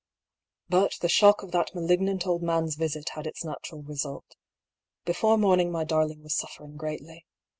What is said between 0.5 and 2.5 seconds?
But the shock of that malignant old